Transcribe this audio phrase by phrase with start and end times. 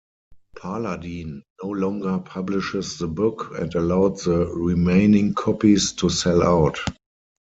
[0.55, 6.79] Paladin no longer publishes the book, and allowed the remaining copies to sell out.